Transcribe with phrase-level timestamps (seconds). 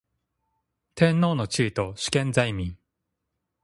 [0.95, 2.75] 天皇の地位と主権在民